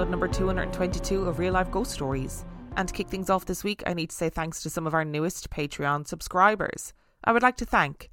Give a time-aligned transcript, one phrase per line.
[0.00, 2.46] Episode number 222 of Real Life Ghost Stories.
[2.74, 4.94] And to kick things off this week, I need to say thanks to some of
[4.94, 6.94] our newest Patreon subscribers.
[7.22, 8.08] I would like to thank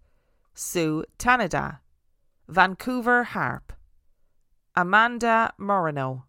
[0.53, 1.79] Sue Tanada,
[2.49, 3.71] Vancouver Harp,
[4.75, 6.25] Amanda Moreno,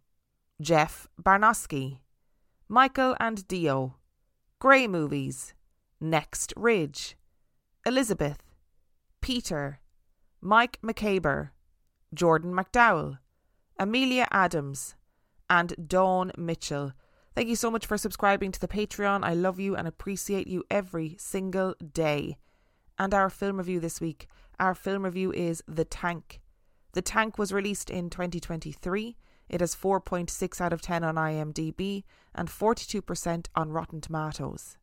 [0.60, 1.98] Jeff Barnoski,
[2.68, 3.96] Michael and Dio,
[4.60, 5.54] Grey Movies,
[6.00, 7.16] Next Ridge,
[7.84, 8.44] Elizabeth,
[9.20, 9.80] Peter,
[10.40, 11.50] Mike McCaber,
[12.14, 13.18] Jordan McDowell,
[13.76, 14.94] Amelia Adams,
[15.50, 16.92] and Dawn Mitchell.
[17.34, 19.24] Thank you so much for subscribing to the Patreon.
[19.24, 22.36] I love you and appreciate you every single day.
[22.98, 24.26] And our film review this week.
[24.58, 26.40] Our film review is The Tank.
[26.92, 29.16] The Tank was released in 2023.
[29.48, 32.02] It has 4.6 out of 10 on IMDb
[32.34, 34.76] and 42% on Rotten Tomatoes.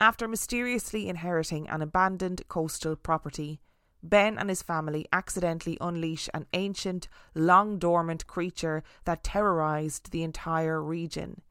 [0.00, 3.60] After mysteriously inheriting an abandoned coastal property,
[4.02, 10.82] Ben and his family accidentally unleash an ancient, long dormant creature that terrorized the entire
[10.82, 11.42] region,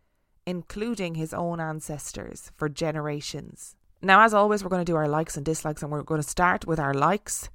[0.45, 3.75] including his own ancestors for generations.
[4.02, 6.28] Now, as always, we're going to do our likes and dislikes, and we're going to
[6.28, 7.50] start with our likes.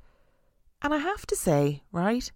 [0.82, 2.30] And I have to say, right,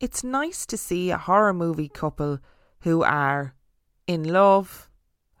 [0.00, 2.40] it's nice to see a horror movie couple
[2.80, 3.54] who are
[4.06, 4.90] in love,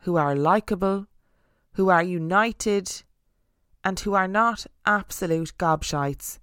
[0.02, 1.06] who are likable,
[1.72, 3.02] who are united,
[3.82, 6.38] and who are not absolute gobshites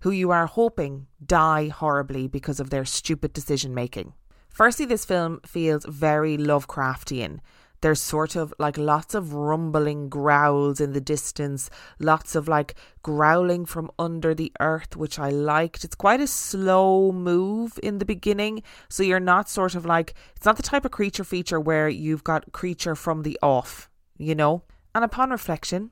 [0.00, 4.12] who you are hoping die horribly because of their stupid decision making.
[4.48, 7.40] Firstly, this film feels very Lovecraftian.
[7.82, 11.68] There's sort of like lots of rumbling growls in the distance,
[11.98, 15.84] lots of like growling from under the earth, which I liked.
[15.84, 20.46] It's quite a slow move in the beginning, so you're not sort of like, it's
[20.46, 24.62] not the type of creature feature where you've got creature from the off, you know?
[24.94, 25.90] And upon reflection,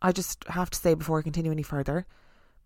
[0.00, 2.06] I just have to say before I continue any further,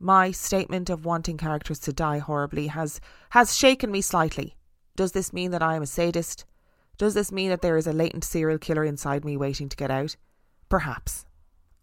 [0.01, 3.01] my statement of wanting characters to die horribly has
[3.31, 4.57] has shaken me slightly.
[4.97, 6.45] Does this mean that I am a sadist?
[6.97, 9.91] Does this mean that there is a latent serial killer inside me waiting to get
[9.91, 10.17] out?
[10.69, 11.25] Perhaps.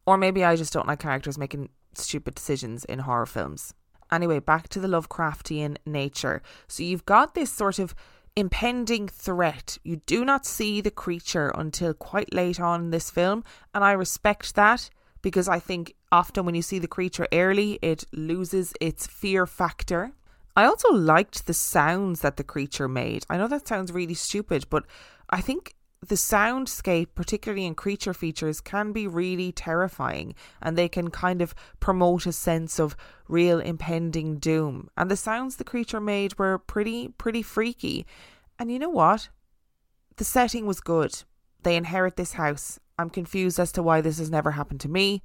[0.05, 3.73] Or maybe I just don't like characters making stupid decisions in horror films.
[4.11, 6.41] Anyway, back to the Lovecraftian nature.
[6.67, 7.95] So you've got this sort of
[8.35, 9.77] impending threat.
[9.83, 13.43] You do not see the creature until quite late on in this film,
[13.73, 14.89] and I respect that
[15.21, 20.13] because I think often when you see the creature early, it loses its fear factor.
[20.55, 23.25] I also liked the sounds that the creature made.
[23.29, 24.85] I know that sounds really stupid, but
[25.29, 25.75] I think
[26.07, 31.53] the soundscape, particularly in creature features, can be really terrifying and they can kind of
[31.81, 32.95] promote a sense of
[33.27, 34.89] real impending doom.
[34.95, 38.05] And the sounds the creature made were pretty, pretty freaky.
[38.57, 39.27] And you know what?
[40.15, 41.23] The setting was good.
[41.63, 45.21] They inherit this house I'm confused as to why this has never happened to me.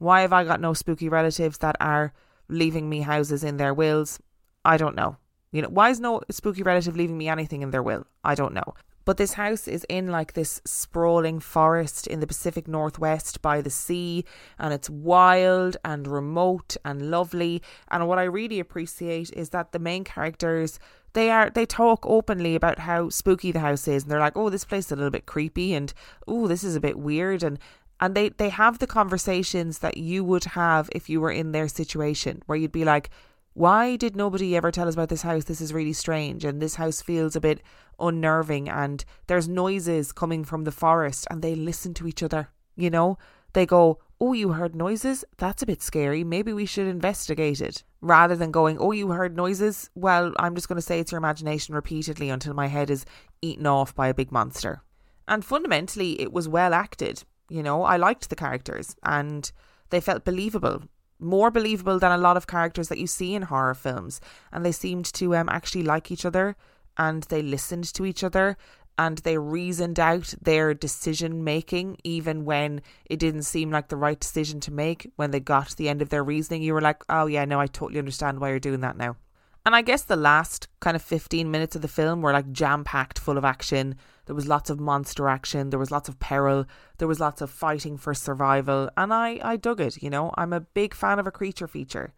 [0.00, 2.14] Why have I got no spooky relatives that are
[2.48, 4.18] leaving me houses in their wills?
[4.64, 5.18] I don't know.
[5.52, 8.06] You know, why is no spooky relative leaving me anything in their will?
[8.24, 8.74] I don't know.
[9.04, 13.68] But this house is in like this sprawling forest in the Pacific Northwest by the
[13.68, 14.24] sea,
[14.58, 17.60] and it's wild and remote and lovely.
[17.88, 20.78] And what I really appreciate is that the main characters
[21.12, 24.48] they are they talk openly about how spooky the house is and they're like oh
[24.48, 25.92] this place is a little bit creepy and
[26.28, 27.58] oh this is a bit weird and
[28.00, 31.68] and they they have the conversations that you would have if you were in their
[31.68, 33.10] situation where you'd be like
[33.52, 36.76] why did nobody ever tell us about this house this is really strange and this
[36.76, 37.62] house feels a bit
[37.98, 42.90] unnerving and there's noises coming from the forest and they listen to each other you
[42.90, 43.18] know
[43.52, 45.24] they go oh, you heard noises?
[45.38, 46.24] That's a bit scary.
[46.24, 47.82] Maybe we should investigate it.
[48.02, 49.88] Rather than going, oh, you heard noises?
[49.94, 53.06] Well, I'm just going to say it's your imagination repeatedly until my head is
[53.40, 54.82] eaten off by a big monster.
[55.26, 57.24] And fundamentally, it was well acted.
[57.50, 59.50] You know, I liked the characters and
[59.90, 60.82] they felt believable.
[61.18, 64.20] More believable than a lot of characters that you see in horror films.
[64.52, 66.56] And they seemed to um, actually like each other
[66.96, 68.56] and they listened to each other
[68.98, 74.20] and they reasoned out their decision making even when it didn't seem like the right
[74.20, 77.02] decision to make when they got to the end of their reasoning you were like
[77.08, 79.16] oh yeah no i totally understand why you're doing that now
[79.64, 82.84] and i guess the last kind of 15 minutes of the film were like jam
[82.84, 83.96] packed full of action
[84.30, 86.64] there was lots of monster action there was lots of peril
[86.98, 90.52] there was lots of fighting for survival and i i dug it you know i'm
[90.52, 92.12] a big fan of a creature feature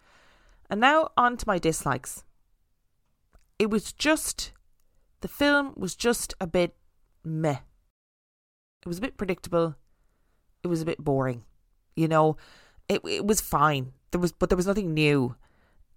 [0.68, 2.22] and now on to my dislikes
[3.58, 4.52] it was just
[5.20, 6.74] the film was just a bit
[7.24, 7.58] meh.
[8.82, 9.76] It was a bit predictable.
[10.64, 11.44] It was a bit boring.
[11.94, 12.36] You know,
[12.88, 13.92] it it was fine.
[14.10, 15.36] There was but there was nothing new.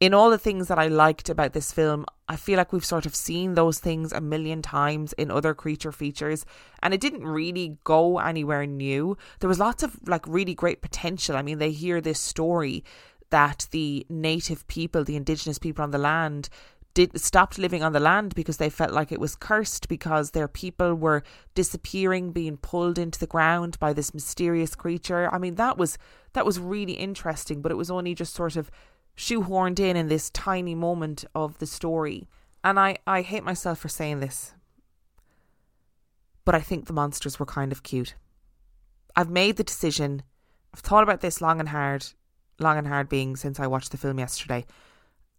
[0.05, 3.07] In all the things that I liked about this film, I feel like we've sort
[3.07, 6.45] of seen those things a million times in other creature features
[6.83, 9.17] and it didn't really go anywhere new.
[9.39, 11.35] There was lots of like really great potential.
[11.35, 12.83] I mean, they hear this story
[13.31, 16.49] that the native people, the indigenous people on the land,
[16.93, 20.47] did stopped living on the land because they felt like it was cursed because their
[20.47, 21.23] people were
[21.55, 25.97] disappearing being pulled into the ground by this mysterious creature i mean that was
[26.31, 28.71] that was really interesting but it was only just sort of
[29.15, 32.27] shoehorned in in this tiny moment of the story.
[32.63, 34.53] And i i hate myself for saying this
[36.43, 38.15] but i think the monsters were kind of cute.
[39.15, 40.23] I've made the decision.
[40.73, 42.05] I've thought about this long and hard
[42.59, 44.65] long and hard being since i watched the film yesterday.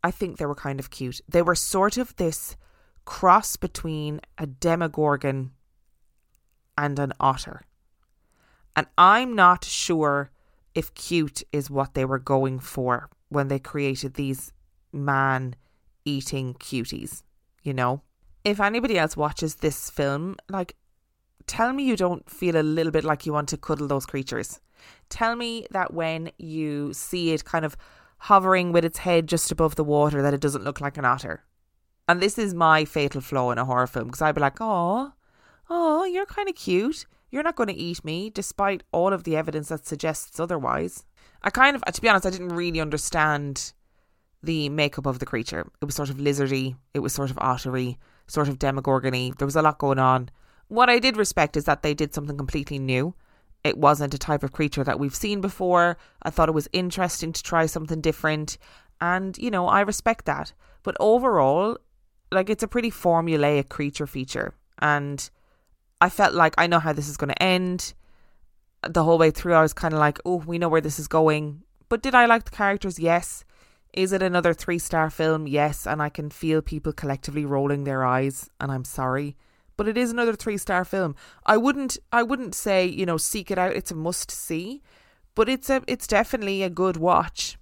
[0.03, 1.21] I think they were kind of cute.
[1.29, 2.57] They were sort of this
[3.05, 5.53] cross between a demogorgon
[6.77, 7.63] and an otter.
[8.77, 10.31] And I'm not sure
[10.75, 14.53] if cute is what they were going for when they created these
[14.93, 15.55] man
[16.05, 17.23] eating cuties,
[17.63, 18.03] you know?
[18.45, 20.77] If anybody else watches this film, like,
[21.47, 24.61] tell me you don't feel a little bit like you want to cuddle those creatures.
[25.09, 27.77] Tell me that when you see it kind of
[28.19, 31.45] hovering with its head just above the water that it doesn't look like an otter.
[32.09, 35.13] And this is my fatal flaw in a horror film because I'd be like, oh,
[35.69, 37.07] oh, you're kind of cute.
[37.31, 41.05] You're not going to eat me, despite all of the evidence that suggests otherwise.
[41.43, 43.73] I kind of, to be honest, I didn't really understand
[44.43, 45.71] the makeup of the creature.
[45.81, 49.37] It was sort of lizardy, it was sort of ottery, sort of demogorgony.
[49.37, 50.31] There was a lot going on.
[50.69, 53.15] What I did respect is that they did something completely new.
[53.65, 55.97] It wasn't a type of creature that we've seen before.
[56.23, 58.59] I thought it was interesting to try something different.
[59.01, 60.53] And, you know, I respect that.
[60.83, 61.79] But overall,
[62.31, 64.55] like, it's a pretty formulaic creature feature.
[64.79, 65.29] And
[66.01, 67.95] I felt like I know how this is going to end.
[68.89, 71.09] The whole way through, I was kind of like, oh, we know where this is
[71.09, 71.63] going.
[71.89, 72.99] But did I like the characters?
[72.99, 73.45] Yes.
[73.93, 75.47] Is it another three star film?
[75.47, 75.87] Yes.
[75.87, 78.51] And I can feel people collectively rolling their eyes.
[78.61, 79.37] And I'm sorry
[79.77, 81.15] but it is another three star film.
[81.45, 83.77] I wouldn't I wouldn't say, you know, seek it out.
[83.77, 84.83] It's a must see,
[85.35, 87.59] but it's a it's definitely a good watch.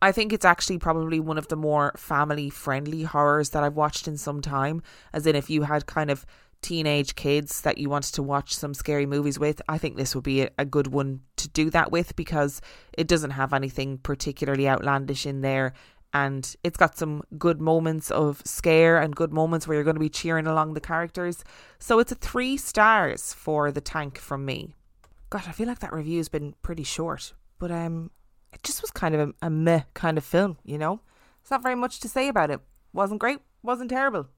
[0.00, 4.06] I think it's actually probably one of the more family friendly horrors that I've watched
[4.06, 4.82] in some time.
[5.12, 6.24] As in, if you had kind of
[6.62, 10.24] teenage kids that you want to watch some scary movies with, I think this would
[10.24, 12.60] be a, good one to do that with because
[12.96, 15.72] it doesn't have anything particularly outlandish in there
[16.12, 20.00] and it's got some good moments of scare and good moments where you're going to
[20.00, 21.44] be cheering along the characters.
[21.78, 24.74] So it's a three stars for the tank from me.
[25.30, 28.10] God, I feel like that review has been pretty short, but um,
[28.52, 31.00] it just was kind of a, a meh kind of film, you know.
[31.42, 32.60] It's not very much to say about it.
[32.94, 34.28] Wasn't great, wasn't terrible.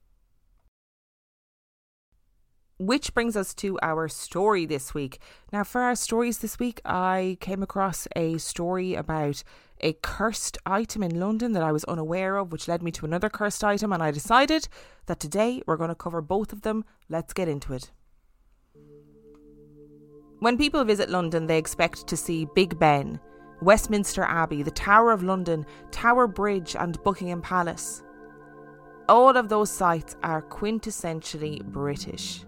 [2.80, 5.20] Which brings us to our story this week.
[5.52, 9.44] Now, for our stories this week, I came across a story about
[9.82, 13.28] a cursed item in London that I was unaware of, which led me to another
[13.28, 14.66] cursed item, and I decided
[15.04, 16.86] that today we're going to cover both of them.
[17.10, 17.90] Let's get into it.
[20.38, 23.20] When people visit London, they expect to see Big Ben,
[23.60, 28.02] Westminster Abbey, the Tower of London, Tower Bridge, and Buckingham Palace.
[29.06, 32.46] All of those sites are quintessentially British.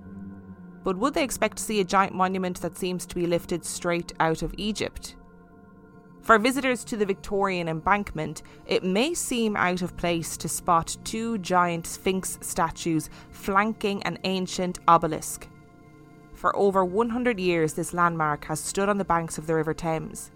[0.85, 4.13] But would they expect to see a giant monument that seems to be lifted straight
[4.19, 5.17] out of Egypt?
[6.23, 11.39] For visitors to the Victorian embankment, it may seem out of place to spot two
[11.39, 15.49] giant Sphinx statues flanking an ancient obelisk.
[16.35, 20.31] For over 100 years, this landmark has stood on the banks of the River Thames,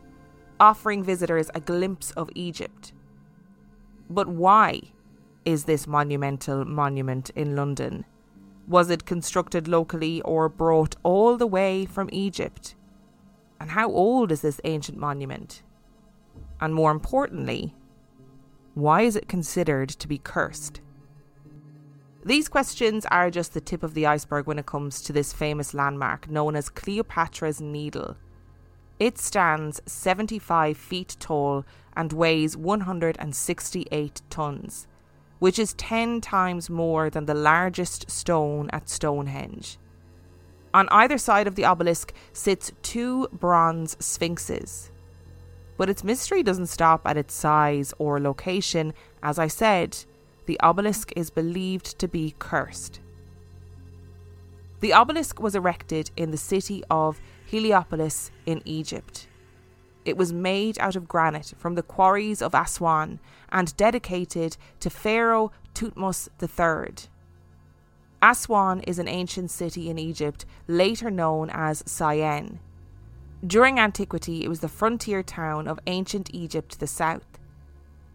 [0.58, 2.92] offering visitors a glimpse of Egypt.
[4.10, 4.80] But why
[5.44, 8.04] is this monumental monument in London?
[8.68, 12.74] Was it constructed locally or brought all the way from Egypt?
[13.60, 15.62] And how old is this ancient monument?
[16.60, 17.74] And more importantly,
[18.74, 20.80] why is it considered to be cursed?
[22.24, 25.72] These questions are just the tip of the iceberg when it comes to this famous
[25.72, 28.16] landmark known as Cleopatra's Needle.
[28.98, 31.64] It stands 75 feet tall
[31.96, 34.88] and weighs 168 tons,
[35.38, 39.78] which is 10 times more than the largest stone at Stonehenge.
[40.72, 44.90] On either side of the obelisk sits two bronze sphinxes.
[45.76, 48.94] But its mystery doesn't stop at its size or location.
[49.22, 49.96] As I said,
[50.46, 53.00] the obelisk is believed to be cursed.
[54.80, 59.28] The obelisk was erected in the city of Heliopolis in Egypt.
[60.06, 63.18] It was made out of granite from the quarries of Aswan
[63.50, 67.08] and dedicated to Pharaoh Thutmose III.
[68.22, 72.60] Aswan is an ancient city in Egypt, later known as Syene.
[73.44, 77.26] During antiquity, it was the frontier town of ancient Egypt to the south.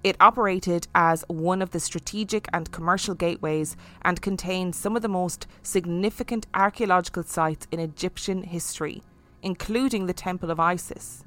[0.01, 5.09] It operated as one of the strategic and commercial gateways and contained some of the
[5.09, 9.03] most significant archaeological sites in Egyptian history,
[9.43, 11.25] including the Temple of Isis.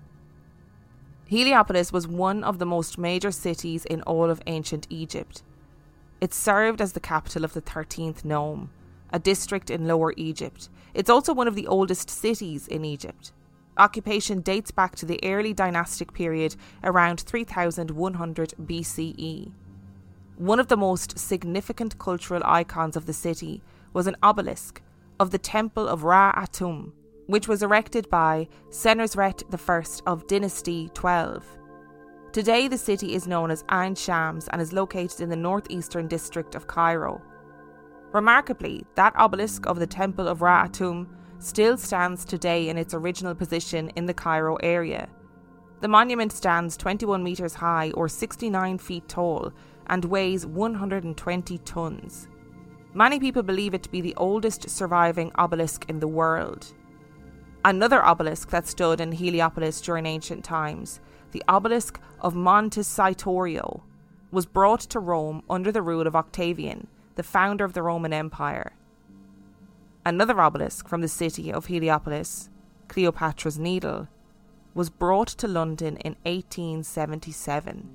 [1.26, 5.42] Heliopolis was one of the most major cities in all of ancient Egypt.
[6.20, 8.70] It served as the capital of the 13th Nome,
[9.10, 10.68] a district in Lower Egypt.
[10.92, 13.32] It's also one of the oldest cities in Egypt.
[13.76, 19.50] Occupation dates back to the early dynastic period around 3100 BCE.
[20.36, 23.62] One of the most significant cultural icons of the city
[23.92, 24.82] was an obelisk
[25.18, 26.92] of the Temple of Ra Atum,
[27.26, 31.44] which was erected by Senusret I of Dynasty 12.
[32.32, 36.54] Today, the city is known as Ain Shams and is located in the northeastern district
[36.54, 37.22] of Cairo.
[38.12, 41.06] Remarkably, that obelisk of the Temple of Ra Atum
[41.38, 45.08] still stands today in its original position in the Cairo area.
[45.80, 49.52] The monument stands 21 metres high or 69 feet tall
[49.86, 52.28] and weighs 120 tons.
[52.94, 56.72] Many people believe it to be the oldest surviving obelisk in the world.
[57.66, 61.00] Another obelisk that stood in Heliopolis during ancient times,
[61.32, 63.80] the obelisk of Montecitorio,
[64.30, 68.72] was brought to Rome under the rule of Octavian, the founder of the Roman Empire.
[70.04, 72.50] Another obelisk from the city of Heliopolis,
[72.88, 74.08] Cleopatra's Needle,
[74.74, 77.88] was brought to London in 1877.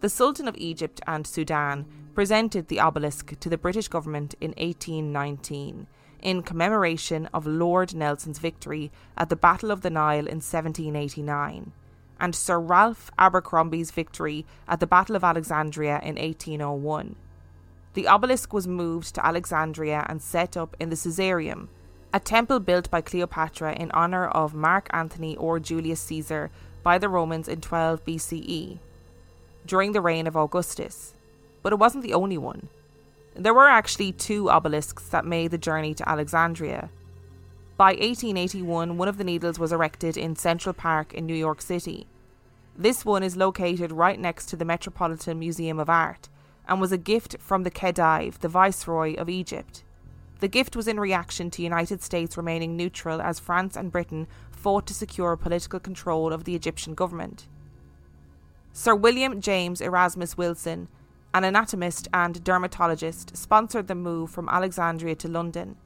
[0.00, 5.86] The Sultan of Egypt and Sudan presented the obelisk to the British government in 1819
[6.26, 11.70] in commemoration of Lord Nelson's victory at the Battle of the Nile in 1789,
[12.18, 17.14] and Sir Ralph Abercromby's victory at the Battle of Alexandria in 1801.
[17.94, 21.68] The obelisk was moved to Alexandria and set up in the Caesareum,
[22.12, 26.50] a temple built by Cleopatra in honour of Mark Antony or Julius Caesar
[26.82, 28.78] by the Romans in 12 BCE,
[29.64, 31.14] during the reign of Augustus.
[31.62, 32.68] But it wasn't the only one.
[33.38, 36.88] There were actually two obelisks that made the journey to Alexandria.
[37.76, 42.06] By 1881, one of the needles was erected in Central Park in New York City.
[42.74, 46.30] This one is located right next to the Metropolitan Museum of Art
[46.66, 49.84] and was a gift from the Khedive, the Viceroy of Egypt.
[50.40, 54.86] The gift was in reaction to United States remaining neutral as France and Britain fought
[54.86, 57.46] to secure political control of the Egyptian government.
[58.72, 60.88] Sir William James Erasmus Wilson
[61.36, 65.76] an anatomist and dermatologist, sponsored the move from Alexandria to London.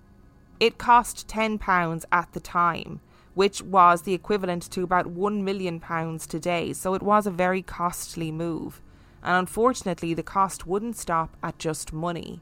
[0.61, 3.01] It cost £10 at the time,
[3.35, 5.81] which was the equivalent to about £1 million
[6.21, 8.81] today, so it was a very costly move.
[9.25, 12.41] And unfortunately, the cost wouldn't stop at just money.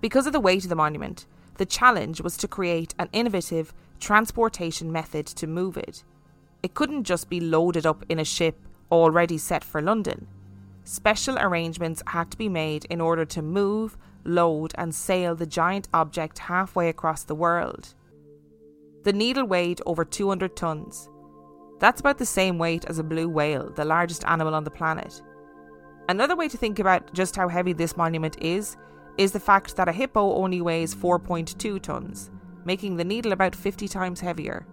[0.00, 4.92] Because of the weight of the monument, the challenge was to create an innovative transportation
[4.92, 6.04] method to move it.
[6.62, 8.60] It couldn't just be loaded up in a ship
[8.92, 10.28] already set for London
[10.86, 15.88] special arrangements had to be made in order to move, load, and sail the giant
[15.92, 17.94] object halfway across the world.
[19.02, 21.08] The needle weighed over 200 tons.
[21.80, 25.20] That's about the same weight as a blue whale, the largest animal on the planet.
[26.08, 28.76] Another way to think about just how heavy this monument is
[29.18, 32.30] is the fact that a hippo only weighs 4.2 tons,
[32.64, 34.66] making the needle about 50 times heavier.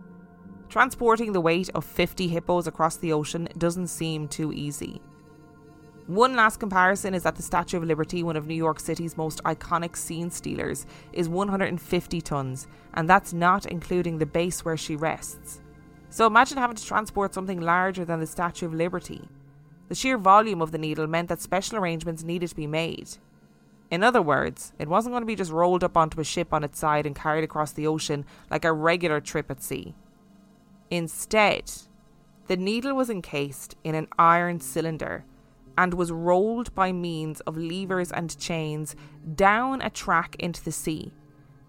[0.69, 5.01] Transporting the weight of 50 hippos across the ocean doesn't seem too easy.
[6.07, 9.41] One last comparison is that the Statue of Liberty, one of New York City's most
[9.43, 15.61] iconic scene stealers, is 150 tons, and that's not including the base where she rests.
[16.09, 19.29] So imagine having to transport something larger than the Statue of Liberty.
[19.87, 23.11] The sheer volume of the needle meant that special arrangements needed to be made.
[23.89, 26.65] In other words, it wasn't going to be just rolled up onto a ship on
[26.65, 29.95] its side and carried across the ocean like a regular trip at sea.
[30.89, 31.71] Instead,
[32.47, 35.23] the needle was encased in an iron cylinder
[35.77, 38.95] and was rolled by means of levers and chains
[39.35, 41.11] down a track into the sea.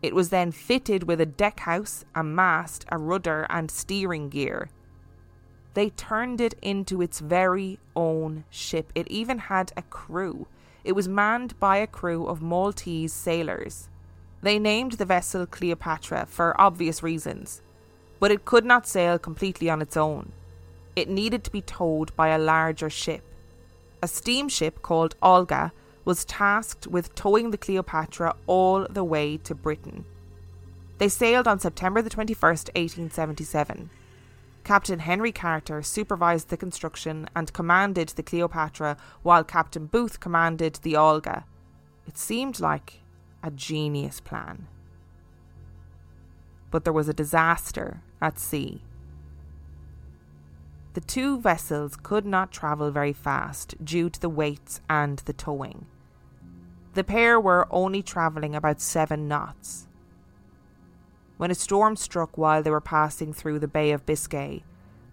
[0.03, 4.69] It was then fitted with a deckhouse, a mast, a rudder, and steering gear.
[5.73, 8.93] They turned it into its very own ship.
[8.95, 10.47] It even had a crew.
[10.85, 13.89] It was manned by a crew of Maltese sailors.
[14.43, 17.63] They named the vessel Cleopatra for obvious reasons,
[18.21, 20.33] but it could not sail completely on its own.
[20.95, 23.25] It needed to be towed by a larger ship.
[24.05, 25.73] A steamship called Olga
[26.05, 30.05] was tasked with towing the Cleopatra all the way to Britain.
[30.99, 33.89] They sailed on September the 21st, 1877.
[34.63, 40.97] Captain Henry Carter supervised the construction and commanded the Cleopatra, while Captain Booth commanded the
[40.97, 41.47] Olga.
[42.07, 43.01] It seemed like
[43.43, 44.67] a genius plan.
[46.71, 48.83] But there was a disaster at sea.
[50.95, 55.87] The two vessels could not travel very fast due to the weights and the towing.
[56.95, 59.89] The pair were only travelling about seven knots.
[61.37, 64.63] When a storm struck while they were passing through the Bay of Biscay,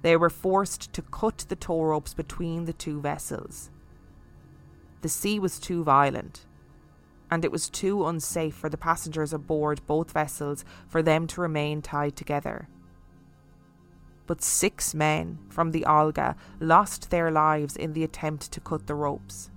[0.03, 3.71] they were forced to cut the tow ropes between the two vessels.
[5.01, 6.45] The sea was too violent,
[7.31, 11.81] and it was too unsafe for the passengers aboard both vessels for them to remain
[11.81, 12.67] tied together.
[14.31, 18.95] But six men from the Olga lost their lives in the attempt to cut the
[18.95, 19.51] ropes.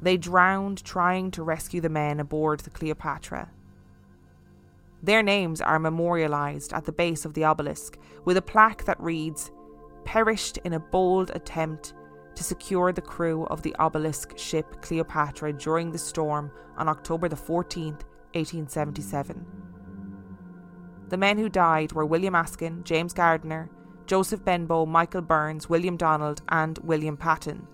[0.00, 3.50] They drowned trying to rescue the men aboard the Cleopatra.
[5.02, 9.50] Their names are memorialised at the base of the obelisk with a plaque that reads,
[10.06, 11.92] Perished in a bold attempt
[12.36, 17.36] to secure the crew of the obelisk ship Cleopatra during the storm on October the
[17.36, 18.00] 14th,
[18.32, 19.67] 1877.
[21.08, 23.70] The men who died were William Askin, James Gardner,
[24.06, 27.66] Joseph Benbow, Michael Burns, William Donald, and William Patton.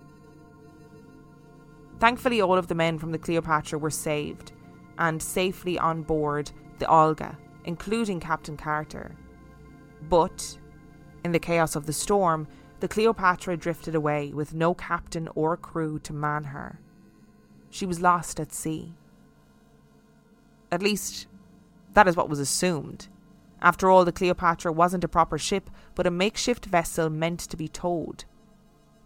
[1.99, 4.51] Thankfully, all of the men from the Cleopatra were saved
[4.97, 9.15] and safely on board the Olga, including Captain Carter.
[10.09, 10.57] But,
[11.23, 12.47] in the chaos of the storm,
[12.79, 16.79] the Cleopatra drifted away with no captain or crew to man her.
[17.69, 18.93] She was lost at sea.
[20.71, 21.27] At least,
[21.93, 23.07] that is what was assumed.
[23.65, 27.67] After all, the Cleopatra wasn't a proper ship, but a makeshift vessel meant to be
[27.67, 28.23] towed.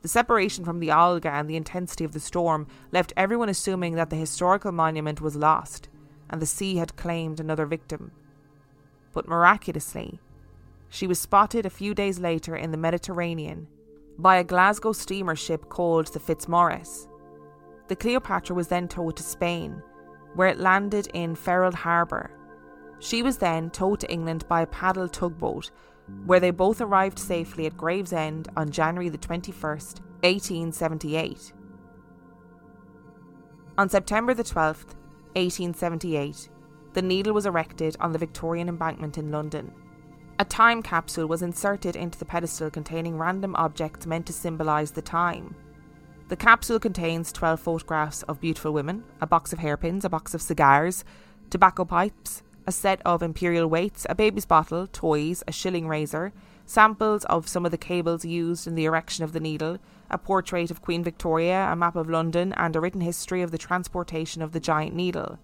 [0.01, 4.09] The separation from the Olga and the intensity of the storm left everyone assuming that
[4.09, 5.87] the historical monument was lost
[6.29, 8.11] and the sea had claimed another victim.
[9.13, 10.19] But miraculously,
[10.89, 13.67] she was spotted a few days later in the Mediterranean
[14.17, 17.07] by a Glasgow steamer ship called the Fitzmaurice.
[17.87, 19.81] The Cleopatra was then towed to Spain,
[20.35, 22.31] where it landed in Ferrol Harbour.
[22.99, 25.71] She was then towed to England by a paddle tugboat,
[26.25, 31.53] where they both arrived safely at Gravesend on January the 21st, 1878.
[33.77, 34.95] On September the 12th,
[35.35, 36.49] 1878,
[36.93, 39.71] the needle was erected on the Victorian Embankment in London.
[40.39, 45.01] A time capsule was inserted into the pedestal containing random objects meant to symbolise the
[45.01, 45.55] time.
[46.29, 50.41] The capsule contains 12 photographs of beautiful women, a box of hairpins, a box of
[50.41, 51.03] cigars,
[51.49, 56.31] tobacco pipes, a set of imperial weights, a baby's bottle, toys, a shilling razor,
[56.67, 59.79] samples of some of the cables used in the erection of the needle,
[60.11, 63.57] a portrait of Queen Victoria, a map of London, and a written history of the
[63.57, 65.39] transportation of the giant needle.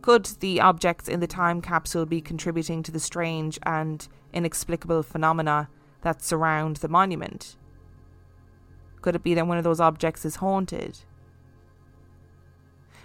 [0.00, 5.68] Could the objects in the time capsule be contributing to the strange and inexplicable phenomena
[6.00, 7.56] that surround the monument?
[9.02, 11.00] Could it be that one of those objects is haunted?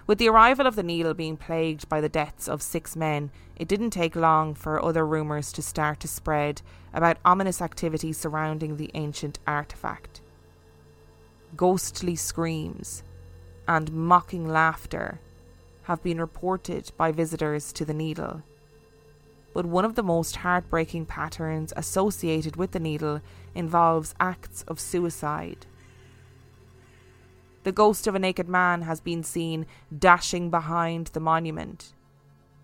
[0.08, 3.68] With the arrival of the needle being plagued by the deaths of six men, it
[3.68, 6.62] didn't take long for other rumours to start to spread
[6.94, 10.22] about ominous activity surrounding the ancient artefact.
[11.54, 13.02] Ghostly screams
[13.68, 15.20] and mocking laughter
[15.82, 18.42] have been reported by visitors to the needle.
[19.52, 23.20] But one of the most heartbreaking patterns associated with the needle
[23.54, 25.66] involves acts of suicide.
[27.68, 31.92] The ghost of a naked man has been seen dashing behind the monument.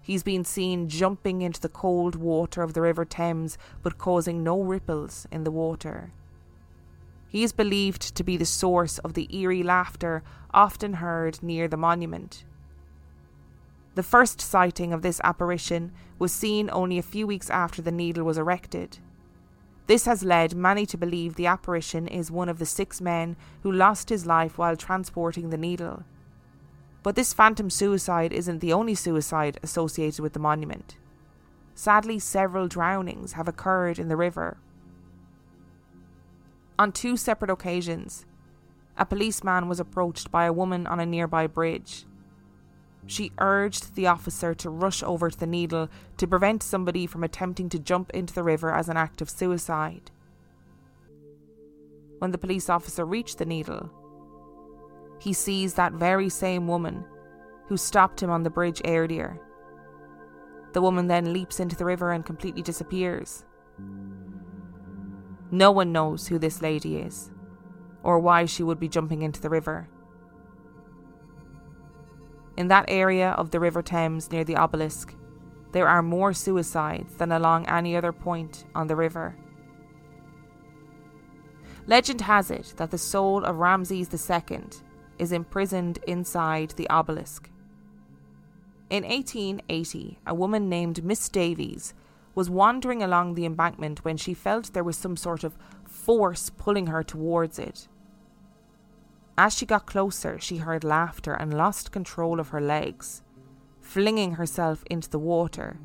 [0.01, 4.62] He's been seen jumping into the cold water of the River Thames but causing no
[4.62, 6.14] ripples in the water.
[7.29, 10.23] He is believed to be the source of the eerie laughter
[10.55, 12.47] often heard near the monument.
[13.97, 18.25] The first sighting of this apparition was seen only a few weeks after the needle
[18.25, 19.01] was erected.
[19.87, 23.70] This has led many to believe the apparition is one of the six men who
[23.70, 26.05] lost his life while transporting the needle.
[27.03, 30.97] But this phantom suicide isn't the only suicide associated with the monument.
[31.75, 34.57] Sadly, several drownings have occurred in the river.
[36.79, 38.25] On two separate occasions,
[38.97, 42.07] a policeman was approached by a woman on a nearby bridge.
[43.07, 47.69] She urged the officer to rush over to the needle to prevent somebody from attempting
[47.71, 50.11] to jump into the river as an act of suicide.
[52.19, 53.90] When the police officer reached the needle,
[55.21, 57.05] he sees that very same woman
[57.67, 59.40] who stopped him on the bridge earlier.
[60.73, 63.45] The woman then leaps into the river and completely disappears.
[65.51, 67.31] No one knows who this lady is,
[68.03, 69.88] or why she would be jumping into the river.
[72.57, 75.14] In that area of the River Thames near the obelisk,
[75.73, 79.37] there are more suicides than along any other point on the river.
[81.87, 84.61] Legend has it that the soul of Ramses II
[85.19, 87.51] is imprisoned inside the obelisk.
[88.88, 91.93] In 1880, a woman named Miss Davies
[92.35, 96.87] was wandering along the embankment when she felt there was some sort of force pulling
[96.87, 97.88] her towards it.
[99.37, 103.23] As she got closer, she heard laughter and lost control of her legs,
[103.81, 105.79] flinging herself into the water.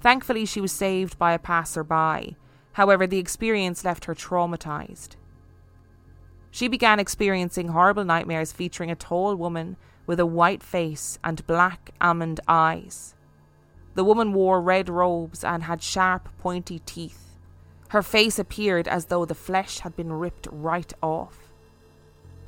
[0.00, 2.36] Thankfully, she was saved by a passer-by.
[2.72, 5.16] However, the experience left her traumatized.
[6.50, 11.90] She began experiencing horrible nightmares featuring a tall woman with a white face and black
[12.00, 13.14] almond eyes.
[13.94, 17.36] The woman wore red robes and had sharp, pointy teeth.
[17.88, 21.43] Her face appeared as though the flesh had been ripped right off.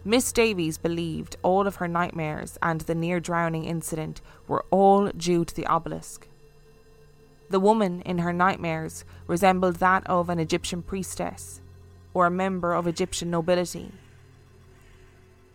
[0.06, 5.44] Miss Davies believed all of her nightmares and the near drowning incident were all due
[5.44, 6.28] to the obelisk.
[7.50, 11.60] The woman in her nightmares resembled that of an Egyptian priestess
[12.14, 13.90] or a member of Egyptian nobility.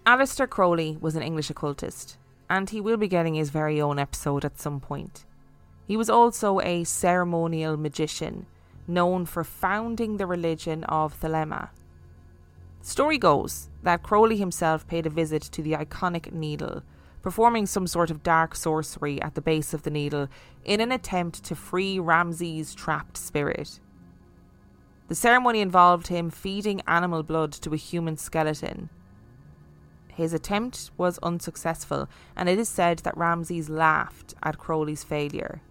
[0.05, 2.17] Aleister Crowley was an English occultist,
[2.49, 5.23] and he will be getting his very own episode at some point.
[5.87, 8.47] He was also a ceremonial magician,
[8.85, 11.69] known for founding the religion of Thelema.
[12.81, 16.83] Story goes that Crowley himself paid a visit to the iconic needle,
[17.21, 20.27] performing some sort of dark sorcery at the base of the needle
[20.65, 23.79] in an attempt to free Ramses' trapped spirit.
[25.07, 28.89] The ceremony involved him feeding animal blood to a human skeleton.
[30.07, 35.61] His attempt was unsuccessful, and it is said that Ramses laughed at Crowley's failure.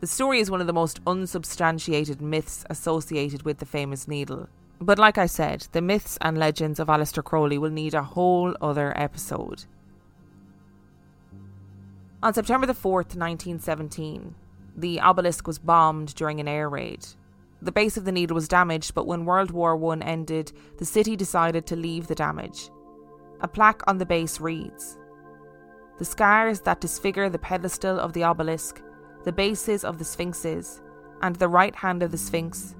[0.00, 4.48] The story is one of the most unsubstantiated myths associated with the famous needle.
[4.80, 8.54] But like I said, the myths and legends of Aleister Crowley will need a whole
[8.60, 9.64] other episode.
[12.22, 14.34] On September the 4th, 1917,
[14.76, 17.06] the obelisk was bombed during an air raid.
[17.60, 21.16] The base of the needle was damaged, but when World War I ended, the city
[21.16, 22.70] decided to leave the damage.
[23.40, 24.96] A plaque on the base reads
[25.98, 28.80] The scars that disfigure the pedestal of the obelisk,
[29.24, 30.80] the bases of the sphinxes,
[31.22, 32.76] and the right hand of the sphinx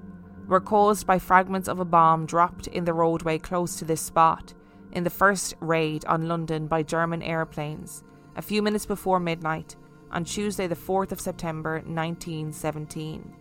[0.49, 4.53] were caused by fragments of a bomb dropped in the roadway close to this spot
[4.91, 8.03] in the first raid on London by German airplanes
[8.35, 9.75] a few minutes before midnight
[10.11, 13.33] on Tuesday, the 4th of September 1917.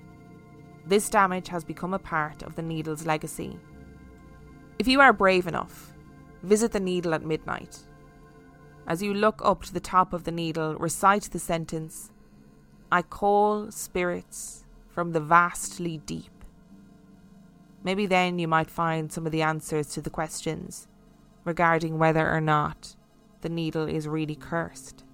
[0.86, 3.58] This damage has become a part of the Needle's legacy.
[4.78, 5.94] If you are brave enough,
[6.42, 7.78] visit the Needle at midnight.
[8.86, 12.10] As you look up to the top of the Needle, recite the sentence
[12.90, 16.37] I call spirits from the vastly deep.
[17.84, 20.88] Maybe then you might find some of the answers to the questions
[21.44, 22.96] regarding whether or not
[23.40, 25.04] the needle is really cursed.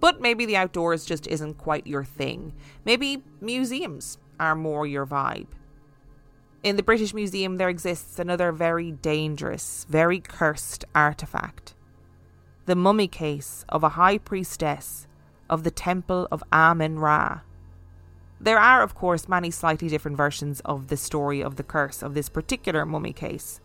[0.00, 2.54] But maybe the outdoors just isn't quite your thing.
[2.84, 5.46] Maybe museums are more your vibe.
[6.62, 11.74] In the British Museum, there exists another very dangerous, very cursed artifact
[12.64, 15.08] the mummy case of a high priestess
[15.50, 17.40] of the Temple of Amen Ra.
[18.42, 22.14] There are, of course, many slightly different versions of the story of the curse of
[22.14, 23.60] this particular mummy case.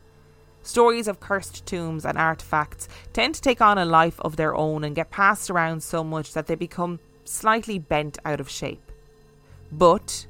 [0.61, 4.83] Stories of cursed tombs and artifacts tend to take on a life of their own
[4.83, 8.91] and get passed around so much that they become slightly bent out of shape.
[9.71, 10.27] But,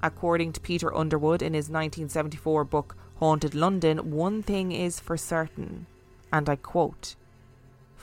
[0.00, 5.86] according to Peter Underwood in his 1974 book Haunted London, one thing is for certain,
[6.32, 7.16] and I quote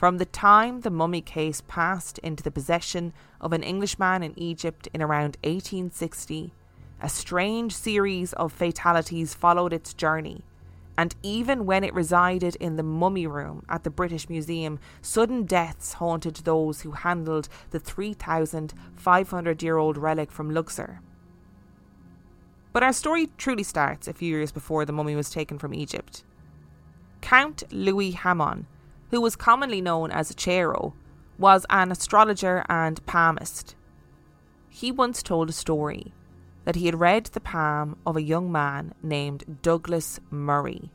[0.00, 4.88] from the time the mummy case passed into the possession of an Englishman in Egypt
[4.94, 6.54] in around 1860,
[7.02, 10.42] a strange series of fatalities followed its journey.
[10.96, 15.92] And even when it resided in the mummy room at the British Museum, sudden deaths
[15.92, 21.02] haunted those who handled the 3,500 year old relic from Luxor.
[22.72, 26.24] But our story truly starts a few years before the mummy was taken from Egypt.
[27.20, 28.66] Count Louis Hamon
[29.10, 30.92] who was commonly known as Cheiro,
[31.38, 33.74] was an astrologer and palmist.
[34.68, 36.12] He once told a story
[36.64, 40.90] that he had read the palm of a young man named Douglas Murray.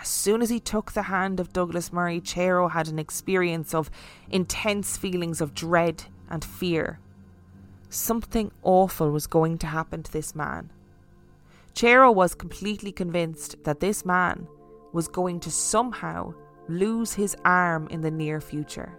[0.00, 3.90] As soon as he took the hand of Douglas Murray, Cheiro had an experience of
[4.30, 7.00] intense feelings of dread and fear.
[7.90, 10.70] Something awful was going to happen to this man.
[11.74, 14.46] Cheiro was completely convinced that this man
[14.92, 16.34] was going to somehow
[16.68, 18.98] lose his arm in the near future.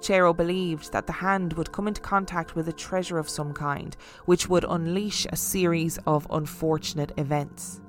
[0.00, 3.96] Cheiro believed that the hand would come into contact with a treasure of some kind,
[4.24, 7.80] which would unleash a series of unfortunate events.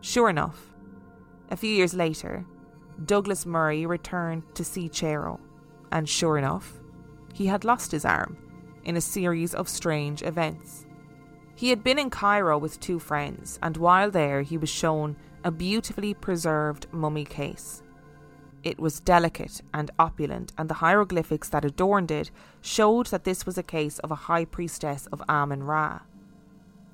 [0.00, 0.74] Sure enough,
[1.50, 2.46] a few years later,
[3.04, 5.40] Douglas Murray returned to see Cheiro,
[5.90, 6.80] and sure enough,
[7.34, 8.38] he had lost his arm
[8.84, 10.86] in a series of strange events.
[11.56, 15.50] He had been in Cairo with two friends, and while there, he was shown a
[15.52, 17.80] beautifully preserved mummy case.
[18.64, 23.56] It was delicate and opulent, and the hieroglyphics that adorned it showed that this was
[23.56, 26.00] a case of a high priestess of Amun Ra.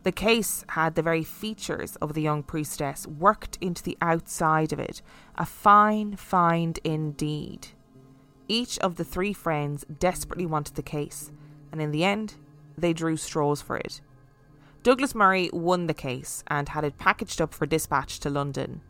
[0.03, 4.79] The case had the very features of the young priestess worked into the outside of
[4.79, 5.01] it,
[5.35, 7.69] a fine find indeed.
[8.49, 11.33] Each of the three friends desperately wanted the case,
[11.73, 12.35] and in the end,
[12.77, 14.03] they drew straws for it.
[14.83, 18.81] Douglas Murray won the case and had it packaged up for dispatch to London.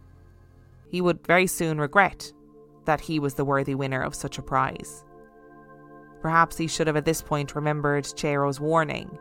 [0.88, 2.33] He would very soon regret
[2.85, 5.05] that he was the worthy winner of such a prize.
[6.20, 9.18] Perhaps he should have at this point remembered Cheiro's warning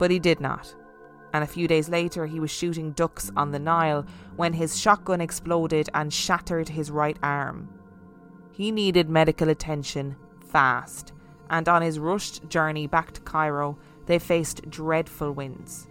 [0.00, 0.74] but he did not.
[1.34, 5.20] And a few days later, he was shooting ducks on the Nile when his shotgun
[5.20, 7.68] exploded and shattered his right arm.
[8.50, 10.16] He needed medical attention
[10.50, 11.12] fast,
[11.50, 13.78] and on his rushed journey back to Cairo,
[14.10, 15.86] they faced dreadful winds.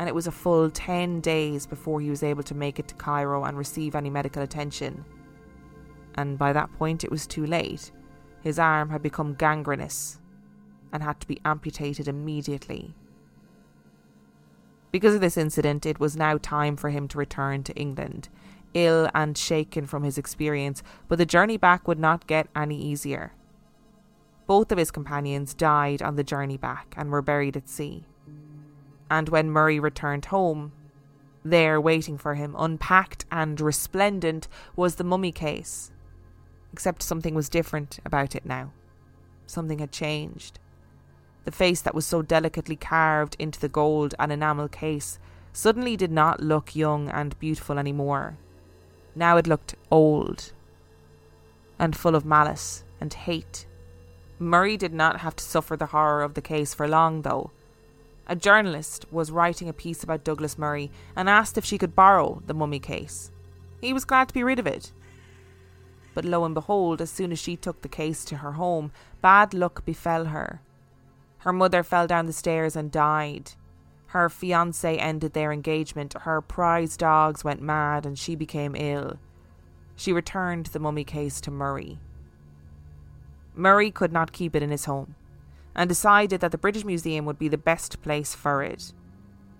[0.00, 2.96] And it was a full 10 days before he was able to make it to
[2.96, 5.04] Cairo and receive any medical attention.
[6.16, 7.92] And by that point, it was too late.
[8.42, 10.18] His arm had become gangrenous
[10.92, 12.96] and had to be amputated immediately.
[14.90, 18.28] Because of this incident, it was now time for him to return to England,
[18.74, 23.32] ill and shaken from his experience, but the journey back would not get any easier.
[24.48, 28.06] Both of his companions died on the journey back and were buried at sea.
[29.10, 30.72] And when Murray returned home,
[31.44, 35.92] there waiting for him, unpacked and resplendent, was the mummy case.
[36.72, 38.72] Except something was different about it now.
[39.46, 40.58] Something had changed.
[41.44, 45.18] The face that was so delicately carved into the gold and enamel case
[45.52, 48.38] suddenly did not look young and beautiful anymore.
[49.14, 50.52] Now it looked old
[51.78, 53.66] and full of malice and hate.
[54.38, 57.50] Murray did not have to suffer the horror of the case for long, though.
[58.26, 62.42] A journalist was writing a piece about Douglas Murray and asked if she could borrow
[62.46, 63.30] the mummy case.
[63.80, 64.92] He was glad to be rid of it.
[66.14, 69.54] But lo and behold, as soon as she took the case to her home, bad
[69.54, 70.60] luck befell her.
[71.38, 73.52] Her mother fell down the stairs and died.
[74.08, 76.14] Her fiance ended their engagement.
[76.14, 79.18] Her prize dogs went mad and she became ill.
[79.96, 81.98] She returned the mummy case to Murray.
[83.58, 85.16] Murray could not keep it in his home
[85.74, 88.92] and decided that the British Museum would be the best place for it.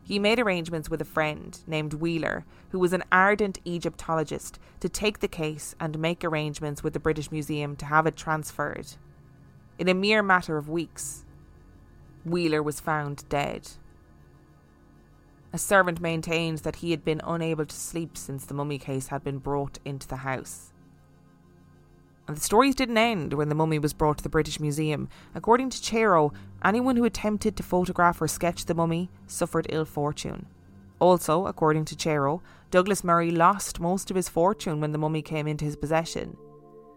[0.05, 5.19] He made arrangements with a friend named Wheeler, who was an ardent Egyptologist, to take
[5.19, 8.87] the case and make arrangements with the British Museum to have it transferred.
[9.81, 11.25] In a mere matter of weeks,
[12.25, 13.69] Wheeler was found dead.
[15.53, 19.25] A servant maintained that he had been unable to sleep since the mummy case had
[19.25, 20.73] been brought into the house.
[22.29, 25.09] And the stories didn't end when the mummy was brought to the British Museum.
[25.35, 30.45] According to Cheiro, anyone who attempted to photograph or sketch the mummy suffered ill fortune.
[31.01, 35.47] Also, according to Cheiro, Douglas Murray lost most of his fortune when the mummy came
[35.47, 36.37] into his possession.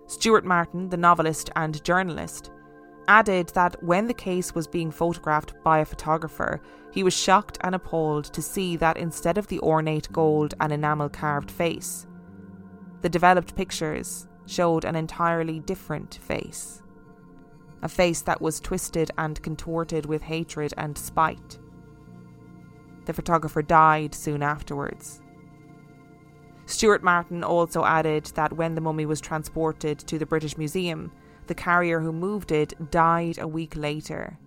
[0.07, 2.51] Stuart Martin, the novelist and journalist,
[3.07, 7.73] added that when the case was being photographed by a photographer, he was shocked and
[7.73, 12.05] appalled to see that instead of the ornate gold and enamel carved face,
[13.01, 16.83] the developed pictures showed an entirely different face.
[17.81, 21.57] A face that was twisted and contorted with hatred and spite.
[23.05, 25.21] The photographer died soon afterwards.
[26.65, 31.11] Stuart Martin also added that when the mummy was transported to the British Museum,
[31.47, 34.37] the carrier who moved it died a week later.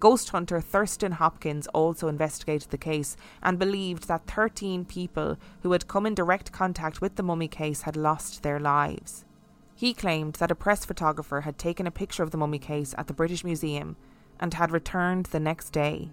[0.00, 5.88] Ghost hunter Thurston Hopkins also investigated the case and believed that 13 people who had
[5.88, 9.26] come in direct contact with the mummy case had lost their lives.
[9.74, 13.08] He claimed that a press photographer had taken a picture of the mummy case at
[13.08, 13.96] the British Museum
[14.38, 16.10] and had returned the next day,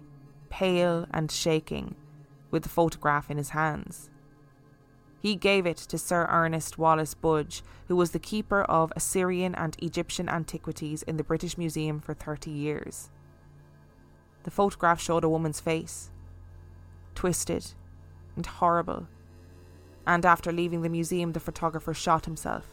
[0.50, 1.94] pale and shaking,
[2.50, 4.10] with the photograph in his hands.
[5.18, 9.76] He gave it to Sir Ernest Wallis Budge, who was the keeper of Assyrian and
[9.82, 13.08] Egyptian antiquities in the British Museum for 30 years.
[14.48, 16.08] The photograph showed a woman's face,
[17.14, 17.72] twisted
[18.34, 19.06] and horrible,
[20.06, 22.64] and after leaving the museum, the photographer shot himself.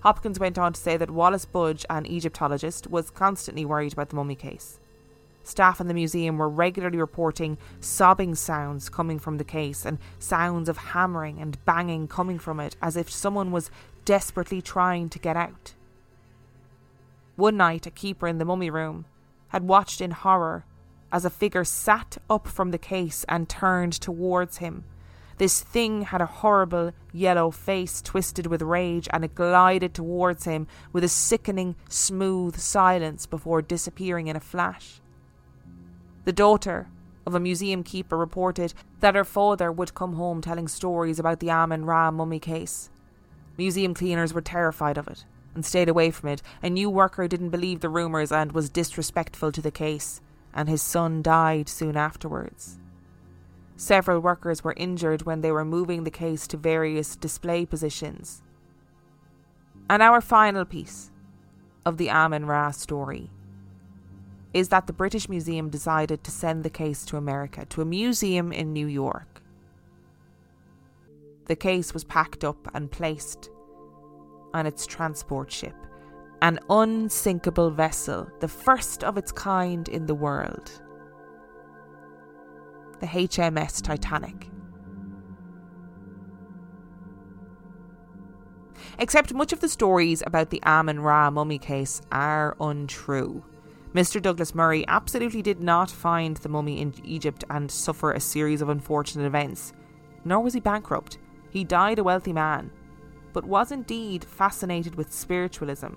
[0.00, 4.16] Hopkins went on to say that Wallis Budge, an Egyptologist, was constantly worried about the
[4.16, 4.80] mummy case.
[5.42, 10.70] Staff in the museum were regularly reporting sobbing sounds coming from the case and sounds
[10.70, 13.70] of hammering and banging coming from it as if someone was
[14.06, 15.74] desperately trying to get out.
[17.36, 19.04] One night, a keeper in the mummy room
[19.54, 20.64] had watched in horror
[21.12, 24.82] as a figure sat up from the case and turned towards him.
[25.38, 30.66] This thing had a horrible yellow face twisted with rage, and it glided towards him
[30.92, 35.00] with a sickening, smooth silence before disappearing in a flash.
[36.24, 36.88] The daughter
[37.24, 41.50] of a museum keeper reported that her father would come home telling stories about the
[41.50, 42.90] Amun Ra mummy case.
[43.56, 46.42] Museum cleaners were terrified of it and stayed away from it.
[46.62, 50.20] A new worker didn't believe the rumours and was disrespectful to the case,
[50.52, 52.78] and his son died soon afterwards.
[53.76, 58.42] Several workers were injured when they were moving the case to various display positions.
[59.90, 61.10] And our final piece
[61.84, 63.30] of the Amun Ra story
[64.52, 68.52] is that the British Museum decided to send the case to America, to a museum
[68.52, 69.42] in New York.
[71.46, 73.50] The case was packed up and placed
[74.54, 75.74] on its transport ship,
[76.40, 80.70] an unsinkable vessel, the first of its kind in the world.
[83.00, 84.48] The HMS Titanic.
[88.98, 93.44] Except much of the stories about the Amun Ra mummy case are untrue.
[93.92, 94.22] Mr.
[94.22, 98.68] Douglas Murray absolutely did not find the mummy in Egypt and suffer a series of
[98.68, 99.72] unfortunate events.
[100.24, 101.18] Nor was he bankrupt.
[101.50, 102.70] He died a wealthy man,
[103.34, 105.96] but was indeed fascinated with spiritualism.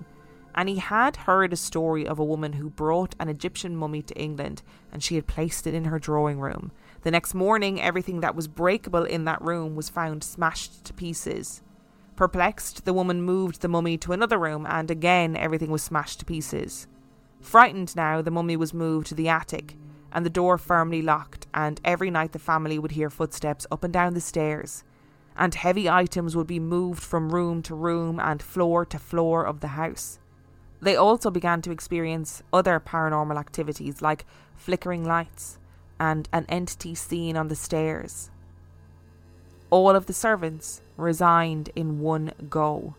[0.54, 4.20] And he had heard a story of a woman who brought an Egyptian mummy to
[4.20, 6.72] England and she had placed it in her drawing room.
[7.02, 11.62] The next morning, everything that was breakable in that room was found smashed to pieces.
[12.16, 16.26] Perplexed, the woman moved the mummy to another room and again everything was smashed to
[16.26, 16.88] pieces.
[17.40, 19.76] Frightened now, the mummy was moved to the attic
[20.12, 23.92] and the door firmly locked, and every night the family would hear footsteps up and
[23.92, 24.84] down the stairs,
[25.38, 29.60] and heavy items would be moved from room to room and floor to floor of
[29.60, 30.18] the house.
[30.82, 35.58] They also began to experience other paranormal activities like flickering lights
[36.00, 38.30] and an entity seen on the stairs.
[39.70, 42.94] All of the servants resigned in one go.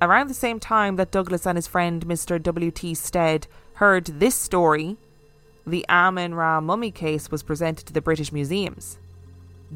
[0.00, 2.42] Around the same time that Douglas and his friend Mr.
[2.42, 2.94] W.T.
[2.94, 4.96] Stead heard this story,
[5.66, 8.98] the Amun Ra mummy case was presented to the British museums.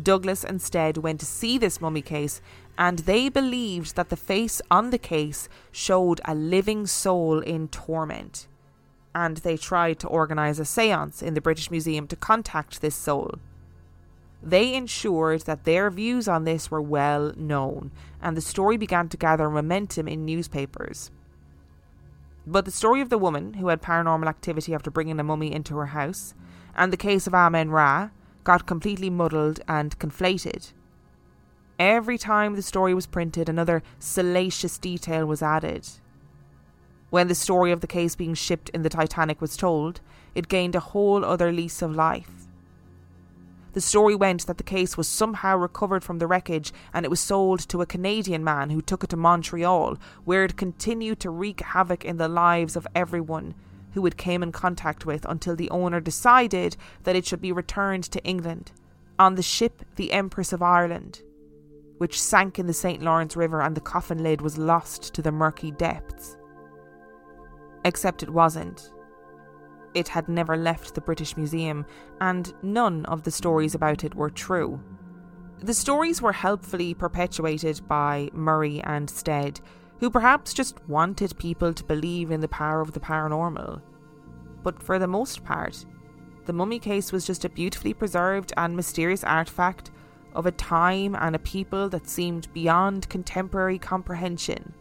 [0.01, 2.41] Douglas instead went to see this mummy case,
[2.79, 8.47] and they believed that the face on the case showed a living soul in torment.
[9.15, 13.35] And they tried to organise a seance in the British Museum to contact this soul.
[14.43, 17.91] They ensured that their views on this were well known,
[18.23, 21.11] and the story began to gather momentum in newspapers.
[22.47, 25.77] But the story of the woman who had paranormal activity after bringing a mummy into
[25.77, 26.35] her house,
[26.75, 28.11] and the case of Amun Ra,
[28.45, 30.73] got completely muddled and conflated.
[31.79, 35.89] Every time the story was printed, another salacious detail was added.
[37.09, 40.01] When the story of the case being shipped in the Titanic was told,
[40.35, 42.47] it gained a whole other lease of life.
[43.73, 47.21] The story went that the case was somehow recovered from the wreckage and it was
[47.21, 51.61] sold to a Canadian man who took it to Montreal, where it continued to wreak
[51.61, 53.55] havoc in the lives of everyone
[53.93, 58.05] who it came in contact with until the owner decided that it should be returned
[58.05, 58.73] to England
[59.19, 61.23] on the ship the Empress of Ireland,
[61.99, 63.03] which sank in the St.
[63.03, 66.37] Lawrence River and the coffin lid was lost to the murky depths.
[67.85, 68.91] Except it wasn't.
[69.93, 71.85] It had never left the British Museum,
[72.21, 74.81] and none of the stories about it were true.
[75.63, 79.61] The stories were helpfully perpetuated by Murray and Stead,
[80.01, 83.81] who perhaps just wanted people to believe in the power of the paranormal.
[84.63, 85.85] But for the most part,
[86.47, 89.91] the mummy case was just a beautifully preserved and mysterious artifact
[90.35, 94.73] of a time and a people that seemed beyond contemporary comprehension.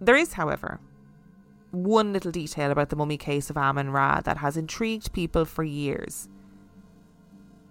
[0.00, 0.80] There is, however,
[1.72, 5.64] one little detail about the mummy case of Amun Ra that has intrigued people for
[5.64, 6.28] years.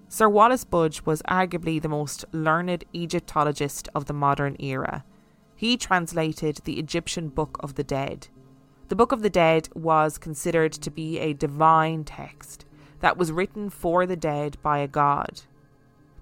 [0.09, 5.05] Sir Wallis Budge was arguably the most learned Egyptologist of the modern era.
[5.59, 8.29] He translated the Egyptian Book of the Dead.
[8.87, 12.63] The Book of the Dead was considered to be a divine text
[13.01, 15.41] that was written for the dead by a god.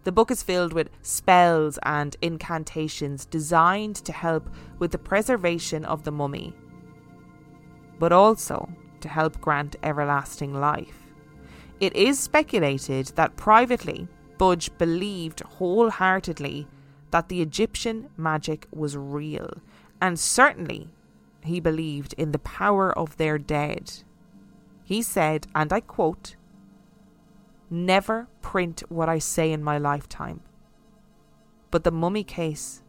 [0.06, 6.04] The book is filled with spells and incantations designed to help with the preservation of
[6.04, 6.56] the mummy
[8.00, 8.68] but also
[9.02, 11.14] to help grant everlasting life.
[11.80, 14.08] It is speculated that privately,
[14.40, 16.68] Budge believed wholeheartedly
[17.12, 19.62] that the Egyptian magic was real,
[20.02, 20.90] and certainly
[21.44, 24.04] he believed in the power of their dead.
[24.84, 26.36] He said, and I quote,
[27.70, 30.42] Never print what I say in my lifetime.
[31.70, 32.82] But the mummy case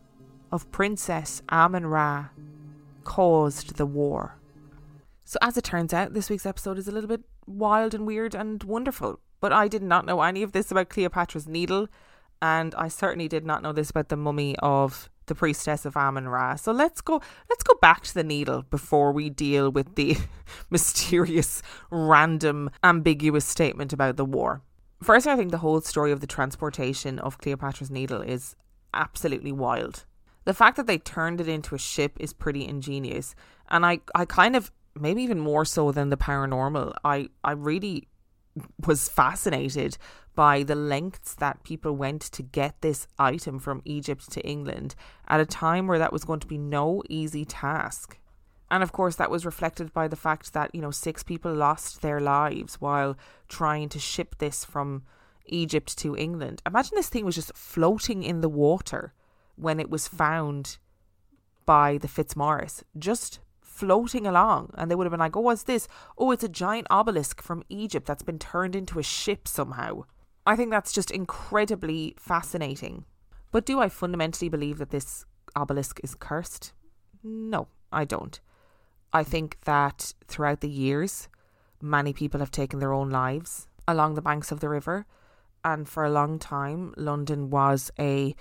[0.52, 2.28] of Princess Amun Ra
[3.02, 4.36] caused the war.
[5.24, 8.34] So, as it turns out, this week's episode is a little bit wild and weird
[8.34, 9.20] and wonderful.
[9.40, 11.88] But I did not know any of this about Cleopatra's Needle,
[12.40, 16.28] and I certainly did not know this about the mummy of the priestess of Amun
[16.28, 16.56] Ra.
[16.56, 20.16] So let's go let's go back to the needle before we deal with the
[20.70, 24.62] mysterious, random, ambiguous statement about the war.
[25.02, 28.56] First, I think the whole story of the transportation of Cleopatra's Needle is
[28.92, 30.04] absolutely wild.
[30.44, 33.36] The fact that they turned it into a ship is pretty ingenious,
[33.68, 36.94] and I, I kind of maybe even more so than the paranormal.
[37.04, 38.08] I, I really
[38.86, 39.98] was fascinated
[40.34, 44.94] by the lengths that people went to get this item from Egypt to England
[45.26, 48.18] at a time where that was going to be no easy task.
[48.70, 52.02] And of course, that was reflected by the fact that, you know, six people lost
[52.02, 53.16] their lives while
[53.48, 55.02] trying to ship this from
[55.46, 56.62] Egypt to England.
[56.66, 59.14] Imagine this thing was just floating in the water
[59.56, 60.78] when it was found
[61.66, 63.40] by the Fitzmaurice, just
[63.78, 64.70] floating along.
[64.74, 65.86] And they would have been like, oh, what's this?
[66.16, 70.04] Oh, it's a giant obelisk from Egypt that's been turned into a ship somehow.
[70.44, 73.04] I think that's just incredibly fascinating.
[73.52, 75.24] But do I fundamentally believe that this
[75.54, 76.72] obelisk is cursed?
[77.22, 78.40] No, I don't.
[79.12, 81.28] I think that throughout the years,
[81.80, 85.06] many people have taken their own lives along the banks of the river.
[85.64, 88.34] And for a long time, London was a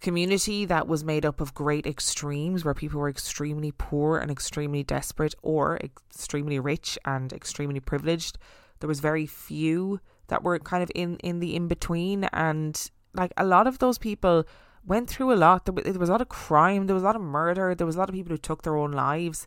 [0.00, 4.82] community that was made up of great extremes where people were extremely poor and extremely
[4.82, 8.38] desperate or extremely rich and extremely privileged.
[8.80, 12.24] There was very few that were kind of in, in the in between.
[12.32, 14.44] And like a lot of those people
[14.86, 15.66] went through a lot.
[15.66, 17.98] There was a lot of crime, there was a lot of murder, there was a
[17.98, 19.46] lot of people who took their own lives.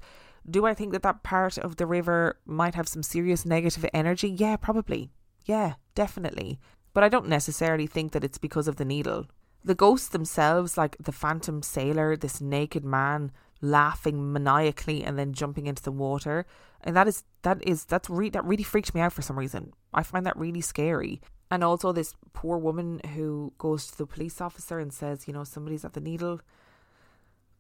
[0.50, 4.30] Do I think that that part of the river might have some serious negative energy?
[4.30, 5.10] Yeah, probably.
[5.46, 6.60] Yeah, definitely.
[6.94, 9.26] But I don't necessarily think that it's because of the needle.
[9.64, 15.68] The ghosts themselves, like the phantom sailor, this naked man laughing maniacally and then jumping
[15.68, 16.46] into the water,
[16.82, 19.74] and that is that is that's re- that really freaked me out for some reason.
[19.94, 21.22] I find that really scary.
[21.50, 25.44] And also this poor woman who goes to the police officer and says, you know,
[25.44, 26.42] somebody's at the needle.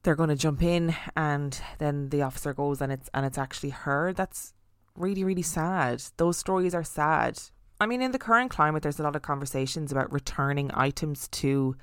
[0.01, 0.95] They're going to jump in.
[1.16, 4.12] And then the officer goes and it's and it's actually her.
[4.12, 4.54] That's
[4.95, 6.04] really really sad.
[6.18, 7.39] Those stories are sad
[7.84, 11.76] i mean in the current climate there's a lot of conversations about returning items to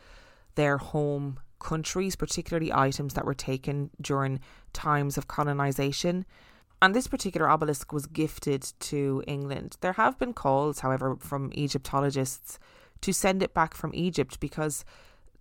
[0.55, 4.41] their home countries particularly items that were taken during
[4.73, 6.25] times of colonization
[6.83, 9.77] and this particular obelisk was gifted to England.
[9.81, 12.59] There have been calls, however, from Egyptologists
[13.03, 14.85] to send it back from Egypt because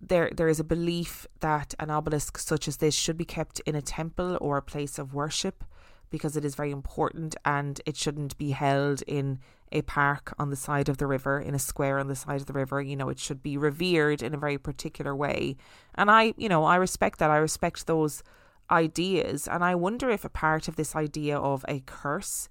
[0.00, 3.74] there there is a belief that an obelisk such as this should be kept in
[3.74, 5.62] a temple or a place of worship
[6.10, 9.38] because it is very important and it shouldn't be held in
[9.72, 12.46] a park on the side of the river in a square on the side of
[12.46, 15.56] the river you know it should be revered in a very particular way.
[15.94, 17.30] And i you know i respect that.
[17.30, 18.22] I respect those
[18.70, 19.48] ideas.
[19.48, 22.48] And i wonder if a part of this idea of a curse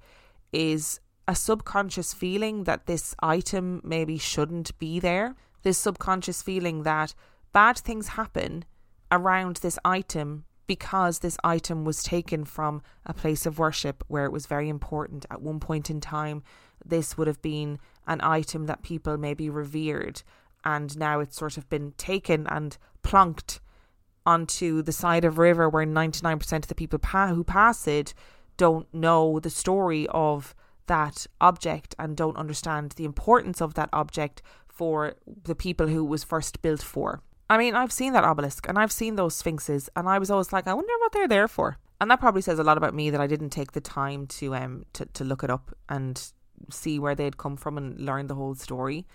[0.51, 5.35] is a subconscious feeling that this item maybe shouldn't be there.
[5.61, 7.13] This subconscious feeling that
[7.53, 8.65] bad things happen
[9.11, 14.31] around this item because this item was taken from a place of worship where it
[14.31, 16.43] was very important at one point in time.
[16.85, 20.21] This would have been an item that people maybe revered,
[20.63, 23.61] and now it's sort of been taken and plunked
[24.27, 28.13] onto the side of a river where 99% of the people pa- who pass it
[28.55, 30.53] don't know the story of
[30.85, 35.15] that object and don't understand the importance of that object for
[35.45, 37.23] the people who it was first built for.
[37.49, 40.53] I mean, I've seen that obelisk and I've seen those sphinxes, and I was always
[40.53, 41.77] like, I wonder what they're there for.
[41.99, 44.55] And that probably says a lot about me that I didn't take the time to
[44.55, 46.31] um to, to look it up and
[46.69, 49.05] see where they'd come from and learn the whole story.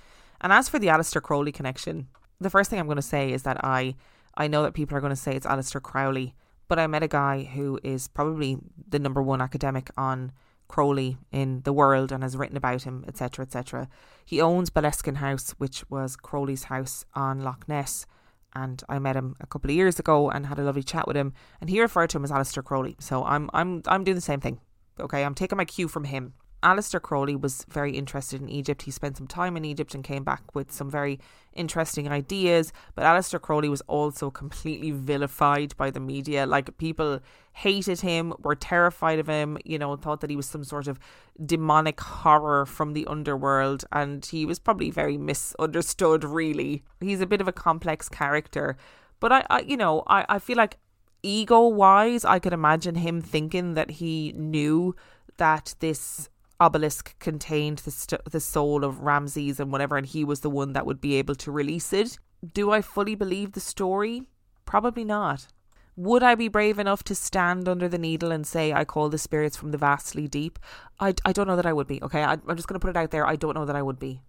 [0.41, 2.09] And as for the Aleister Crowley connection,
[2.41, 3.95] the first thing I'm going to say is that I
[4.37, 6.35] I know that people are going to say it's Aleister Crowley,
[6.68, 8.59] but I met a guy who is probably
[8.89, 10.32] the number one academic on
[10.66, 13.89] Crowley in the world and has written about him, etc., etc.
[14.24, 18.07] He owns Boleskine House, which was Crowley's house on Loch Ness,
[18.55, 21.16] and I met him a couple of years ago and had a lovely chat with
[21.16, 21.32] him.
[21.61, 22.96] And he referred to him as Aleister Crowley.
[22.98, 24.61] So I'm I'm I'm doing the same thing.
[25.00, 26.34] Okay, I'm taking my cue from him.
[26.64, 28.82] Aleister Crowley was very interested in Egypt.
[28.82, 31.20] He spent some time in Egypt and came back with some very
[31.52, 32.72] interesting ideas.
[32.94, 36.46] But Aleister Crowley was also completely vilified by the media.
[36.46, 37.20] Like people
[37.52, 40.98] hated him, were terrified of him, you know, thought that he was some sort of
[41.44, 43.84] demonic horror from the underworld.
[43.92, 46.82] And he was probably very misunderstood, really.
[47.00, 48.76] He's a bit of a complex character.
[49.20, 50.78] But I, I you know, I, I feel like
[51.22, 54.96] ego wise, I could imagine him thinking that he knew
[55.36, 56.28] that this
[56.61, 60.72] obelisk contained the st- the soul of Ramses and whatever, and he was the one
[60.72, 62.18] that would be able to release it.
[62.52, 64.28] Do I fully believe the story?
[64.64, 65.48] Probably not.
[65.96, 69.18] Would I be brave enough to stand under the needle and say, I call the
[69.18, 70.59] spirits from the vastly deep?
[70.98, 72.24] I, I don't know that I would be, okay?
[72.24, 73.26] I, I'm just going to put it out there.
[73.26, 74.20] I don't know that I would be.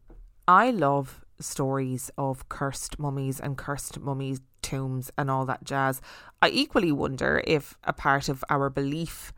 [0.47, 6.01] I love stories of cursed mummies and cursed mummies tombs and all that jazz.
[6.41, 9.34] I equally wonder if a part of our belief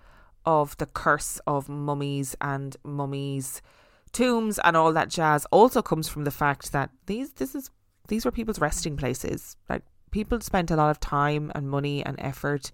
[0.48, 3.62] of the curse of mummies and mummies
[4.14, 7.70] tombs and all that jazz also comes from the fact that these this is
[8.08, 9.58] these were people's resting places.
[9.70, 12.72] Like people spent a lot of time and money and effort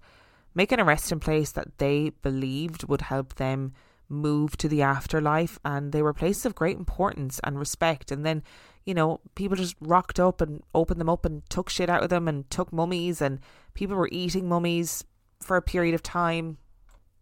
[0.54, 3.72] making a resting place that they believed would help them
[4.08, 8.42] move to the afterlife and they were places of great importance and respect and then
[8.84, 12.10] you know people just rocked up and opened them up and took shit out of
[12.10, 13.40] them and took mummies and
[13.72, 15.04] people were eating mummies
[15.40, 16.58] for a period of time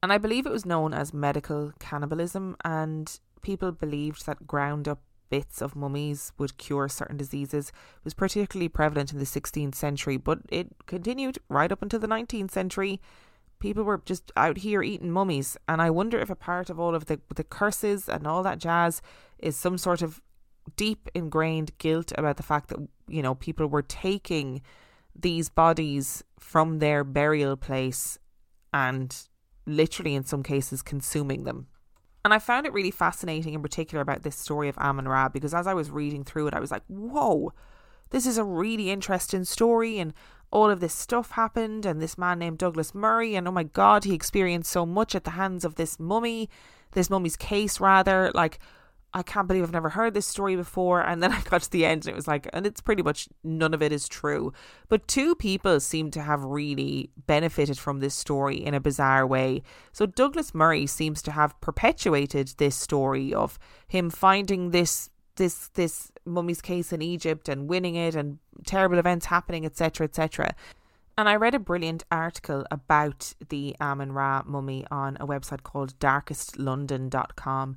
[0.02, 5.00] and i believe it was known as medical cannibalism and people believed that ground up
[5.32, 10.18] bits of mummies would cure certain diseases it was particularly prevalent in the 16th century,
[10.18, 13.00] but it continued right up until the 19th century.
[13.58, 16.94] People were just out here eating mummies, and I wonder if a part of all
[16.94, 19.00] of the the curses and all that jazz
[19.38, 20.20] is some sort of
[20.76, 24.60] deep ingrained guilt about the fact that you know people were taking
[25.18, 28.18] these bodies from their burial place
[28.74, 29.28] and
[29.66, 31.66] literally in some cases consuming them
[32.24, 35.54] and I found it really fascinating in particular about this story of Amun Ra because
[35.54, 37.52] as I was reading through it, I was like, whoa,
[38.10, 39.98] this is a really interesting story.
[39.98, 40.14] And
[40.52, 41.84] all of this stuff happened.
[41.84, 45.24] And this man named Douglas Murray, and oh my God, he experienced so much at
[45.24, 46.48] the hands of this mummy,
[46.92, 48.30] this mummy's case, rather.
[48.34, 48.60] Like,
[49.14, 51.00] I can't believe I've never heard this story before.
[51.00, 53.28] And then I got to the end and it was like, and it's pretty much
[53.44, 54.52] none of it is true.
[54.88, 59.62] But two people seem to have really benefited from this story in a bizarre way.
[59.92, 66.12] So Douglas Murray seems to have perpetuated this story of him finding this this this
[66.26, 70.04] mummy's case in Egypt and winning it and terrible events happening, etc.
[70.04, 70.54] etc.
[71.16, 75.98] And I read a brilliant article about the Amun Ra mummy on a website called
[75.98, 77.76] darkestlondon.com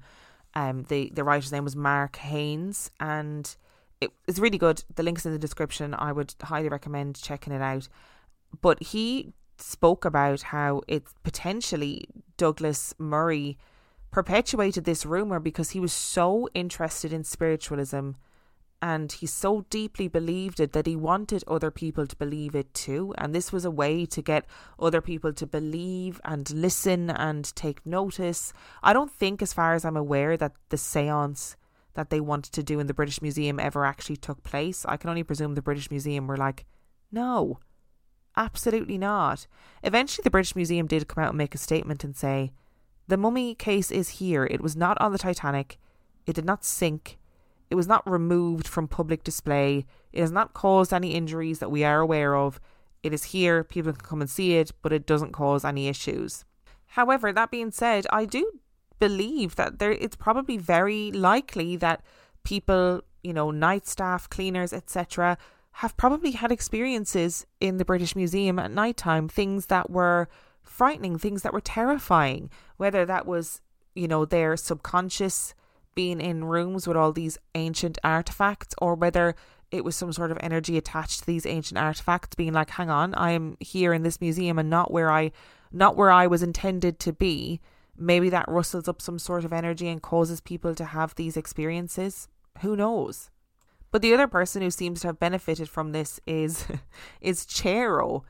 [0.56, 3.56] um, the the writer's name was Mark Haynes, and
[4.02, 4.84] it, it's really good.
[4.96, 5.94] The link's in the description.
[5.98, 7.88] I would highly recommend checking it out.
[8.62, 12.06] But he spoke about how it's potentially
[12.38, 13.58] Douglas Murray
[14.12, 18.12] perpetuated this rumor because he was so interested in spiritualism
[18.82, 23.14] and he so deeply believed it that he wanted other people to believe it too.
[23.18, 24.46] And this was a way to get
[24.80, 28.54] other people to believe and listen and take notice.
[28.84, 31.56] I don't think, as far as I'm aware, that the seance
[31.96, 34.86] that they wanted to do in the British Museum ever actually took place.
[34.86, 36.66] I can only presume the British Museum were like,
[37.12, 37.60] no,
[38.36, 39.48] absolutely not.
[39.82, 42.52] Eventually, the British Museum did come out and make a statement and say,
[43.08, 44.46] the mummy case is here.
[44.46, 45.78] It was not on the Titanic.
[46.28, 47.18] It did not sink.
[47.70, 49.86] It was not removed from public display.
[50.14, 52.60] It has not caused any injuries that we are aware of.
[53.04, 56.46] It is here, people can come and see it, but it doesn't cause any issues.
[56.88, 58.60] However, that being said, I do
[59.00, 62.04] believe that there it's probably very likely that
[62.44, 65.38] people, you know, night staff, cleaners, etc.,
[65.80, 70.30] have probably had experiences in the British Museum at night time, things that were
[70.64, 73.60] frightening, things that were terrifying, whether that was,
[73.94, 75.54] you know, their subconscious
[75.96, 79.36] being in rooms with all these ancient artifacts or whether
[79.72, 83.14] it was some sort of energy attached to these ancient artifacts being like hang on
[83.16, 85.32] i am here in this museum and not where i
[85.76, 87.60] not where i was intended to be.
[87.98, 92.28] Maybe that rustles up some sort of energy and causes people to have these experiences.
[92.62, 93.30] Who knows?
[93.92, 96.66] But the other person who seems to have benefited from this is
[97.22, 98.24] is Cheiro,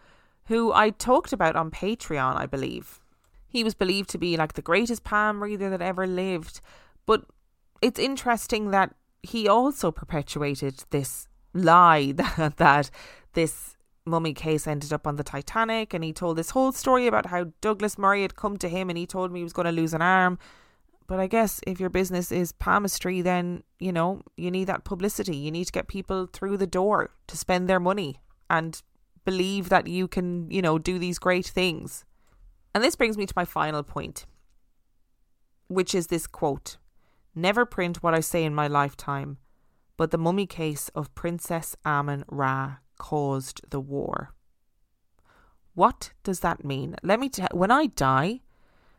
[0.46, 3.00] who I talked about on Patreon, I believe.
[3.48, 6.62] He was believed to be like the greatest palm reader that ever lived,
[7.06, 7.26] but
[7.82, 12.92] it's interesting that he also perpetuated this lie that, that
[13.34, 17.28] this mummy case ended up on the Titanic and he told this whole story about
[17.28, 19.72] how Douglas Murray had come to him and he told me he was going to
[19.72, 20.38] lose an arm.
[21.08, 25.36] But I guess if your business is palmistry, then, you know, you need that publicity.
[25.36, 28.18] You need to get people through the door to spend their money
[28.50, 28.82] and
[29.24, 32.06] believe that you can, you know, do these great things.
[32.74, 34.26] And this brings me to my final point,
[35.68, 36.78] which is this quote
[37.36, 39.38] Never print what I say in my lifetime,
[39.98, 44.34] but the mummy case of Princess Amun Ra caused the war.
[45.74, 46.96] What does that mean?
[47.04, 48.40] Let me tell when I die,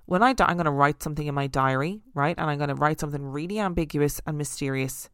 [0.05, 2.35] when I die, I'm going to write something in my diary, right?
[2.37, 5.09] And I'm going to write something really ambiguous and mysterious.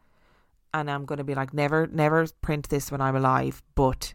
[0.75, 3.63] And I'm going to be like, never, never print this when I'm alive.
[3.77, 4.15] But,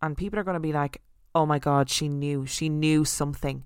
[0.00, 1.02] and people are going to be like,
[1.34, 2.46] oh my God, she knew.
[2.46, 3.64] She knew something.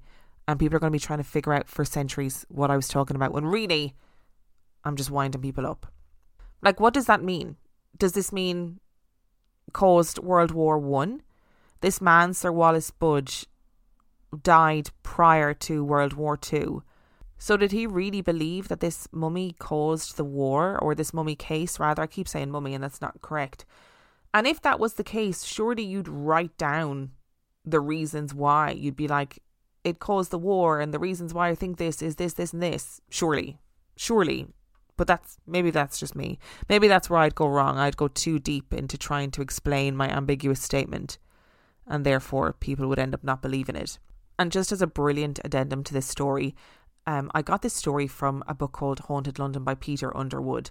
[0.48, 2.88] And people are going to be trying to figure out for centuries what I was
[2.88, 3.94] talking about when really
[4.84, 5.86] I'm just winding people up.
[6.62, 7.56] Like, what does that mean?
[7.98, 8.80] Does this mean
[9.72, 11.22] caused World War One?
[11.80, 13.46] This man, Sir Wallis Budge,
[14.42, 16.82] died prior to World War Two.
[17.36, 21.78] So did he really believe that this mummy caused the war, or this mummy case
[21.78, 22.02] rather?
[22.02, 23.64] I keep saying mummy, and that's not correct.
[24.32, 27.10] And if that was the case, surely you'd write down
[27.64, 28.70] the reasons why.
[28.70, 29.40] You'd be like,
[29.84, 32.62] it caused the war, and the reasons why I think this is this, this, and
[32.62, 33.00] this.
[33.10, 33.58] Surely,
[33.96, 34.46] surely.
[34.96, 36.38] But that's maybe that's just me.
[36.68, 37.78] Maybe that's where I'd go wrong.
[37.78, 41.18] I'd go too deep into trying to explain my ambiguous statement,
[41.86, 43.98] and therefore people would end up not believing it.
[44.38, 46.54] And just as a brilliant addendum to this story,
[47.06, 50.70] um, I got this story from a book called Haunted London by Peter Underwood.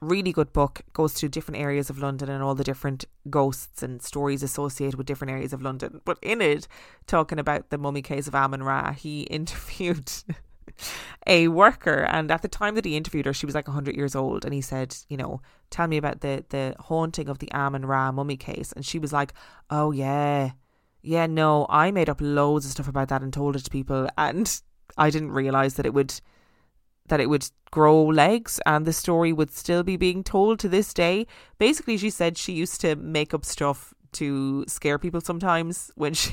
[0.00, 4.02] Really good book, goes to different areas of London and all the different ghosts and
[4.02, 6.00] stories associated with different areas of London.
[6.04, 6.66] But in it,
[7.06, 10.10] talking about the mummy case of Amun Ra, he interviewed
[11.26, 14.14] a worker and at the time that he interviewed her she was like 100 years
[14.14, 17.86] old and he said you know tell me about the the haunting of the Amun
[17.86, 19.32] Ra mummy case and she was like
[19.70, 20.52] oh yeah
[21.02, 24.08] yeah no I made up loads of stuff about that and told it to people
[24.18, 24.60] and
[24.96, 26.20] I didn't realize that it would
[27.08, 30.94] that it would grow legs and the story would still be being told to this
[30.94, 31.26] day.
[31.58, 36.32] Basically, she said she used to make up stuff to scare people sometimes when she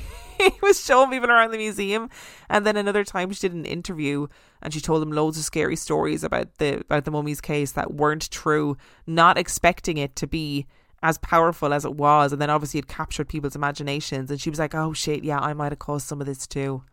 [0.62, 2.10] was showing people around the museum.
[2.50, 4.28] And then another time she did an interview
[4.62, 7.94] and she told them loads of scary stories about the about the mummy's case that
[7.94, 10.68] weren't true, not expecting it to be
[11.04, 12.32] as powerful as it was.
[12.32, 15.54] And then obviously it captured people's imaginations and she was like, Oh shit, yeah, I
[15.54, 16.84] might have caused some of this too.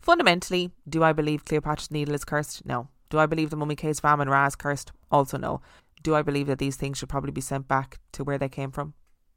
[0.00, 2.64] Fundamentally, do I believe Cleopatra's Needle is cursed?
[2.64, 2.88] No.
[3.10, 4.92] Do I believe the mummy case of Amun Ra is cursed?
[5.10, 5.60] Also no.
[6.02, 8.70] Do I believe that these things should probably be sent back to where they came
[8.70, 8.94] from?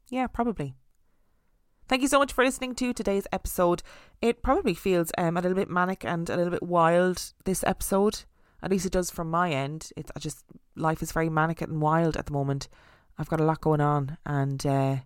[0.08, 0.74] Yeah, probably.
[1.86, 3.82] Thank you so much for listening to today's episode.
[4.22, 8.24] It probably feels um, a little bit manic and a little bit wild this episode.
[8.62, 9.90] At least it does from my end.
[9.94, 12.68] It's I just life is very manic and wild at the moment.
[13.18, 14.96] I've got a lot going on, and uh,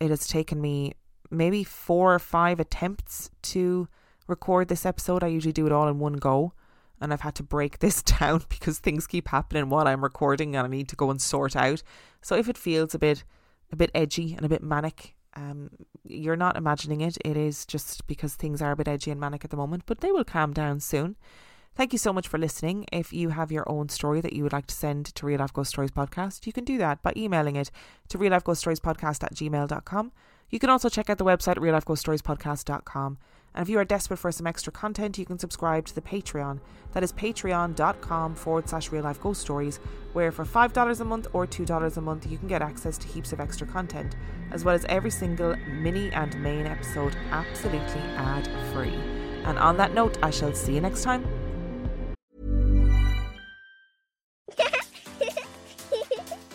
[0.00, 0.94] it has taken me
[1.30, 3.86] maybe four or five attempts to
[4.26, 5.22] record this episode.
[5.22, 6.54] I usually do it all in one go,
[6.98, 10.66] and I've had to break this down because things keep happening while I'm recording, and
[10.66, 11.82] I need to go and sort out.
[12.22, 13.22] So if it feels a bit
[13.70, 15.70] a bit edgy and a bit manic, um,
[16.04, 17.18] you're not imagining it.
[17.24, 20.00] It is just because things are a bit edgy and manic at the moment, but
[20.00, 21.16] they will calm down soon.
[21.74, 22.84] Thank you so much for listening.
[22.92, 25.52] If you have your own story that you would like to send to Real Life
[25.52, 27.70] Ghost Stories Podcast, you can do that by emailing it
[28.08, 30.12] to real life ghost stories podcast at gmail.com.
[30.50, 32.84] You can also check out the website at
[33.54, 36.60] and if you are desperate for some extra content, you can subscribe to the Patreon.
[36.92, 39.80] That is patreon.com forward slash real life ghost stories,
[40.12, 43.32] where for $5 a month or $2 a month, you can get access to heaps
[43.32, 44.16] of extra content,
[44.50, 48.94] as well as every single mini and main episode absolutely ad free.
[49.44, 51.26] And on that note, I shall see you next time.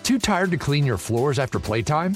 [0.03, 2.15] Too tired to clean your floors after playtime?